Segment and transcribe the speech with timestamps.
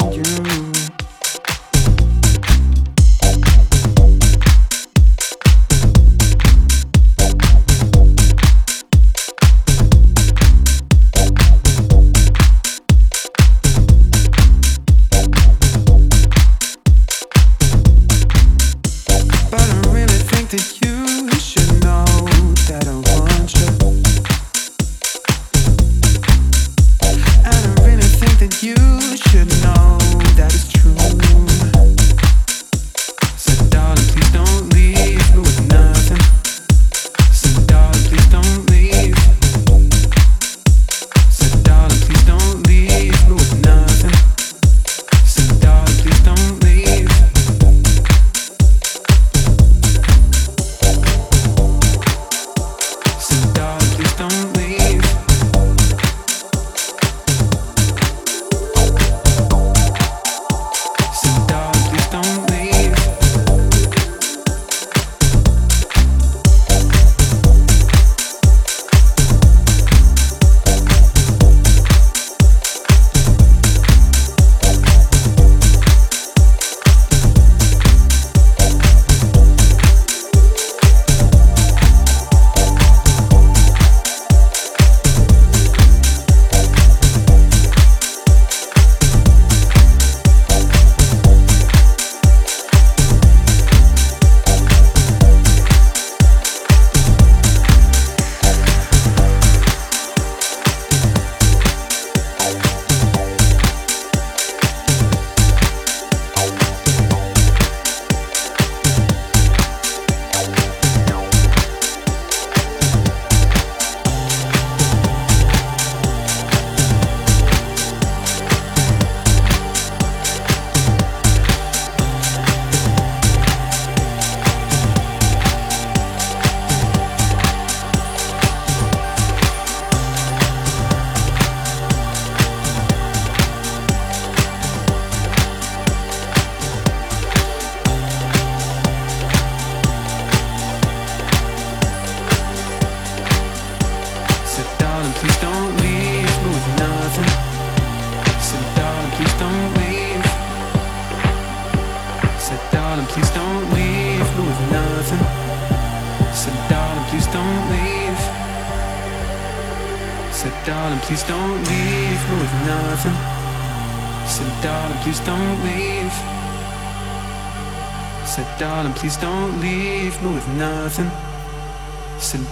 [0.00, 1.03] you.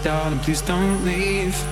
[0.02, 1.71] Darling, please don't leave.